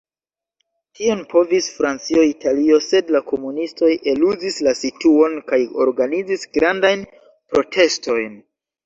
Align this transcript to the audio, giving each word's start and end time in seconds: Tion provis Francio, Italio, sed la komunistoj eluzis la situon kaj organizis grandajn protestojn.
Tion 0.99 1.19
provis 1.33 1.65
Francio, 1.73 2.23
Italio, 2.29 2.79
sed 2.85 3.11
la 3.15 3.21
komunistoj 3.27 3.89
eluzis 4.13 4.57
la 4.69 4.73
situon 4.79 5.37
kaj 5.53 5.61
organizis 5.87 6.47
grandajn 6.57 7.05
protestojn. 7.53 8.35